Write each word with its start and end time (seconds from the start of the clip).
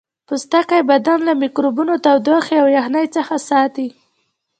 پوستکی 0.27 0.81
بدن 0.89 1.19
له 1.27 1.33
میکروبونو 1.43 1.93
تودوخې 2.05 2.55
او 2.63 2.67
یخنۍ 2.77 3.05
څخه 3.15 3.35
ساتي 3.49 3.87